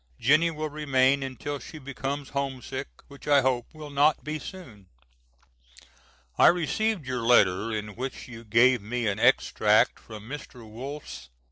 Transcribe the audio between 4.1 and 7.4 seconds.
be soon. I received your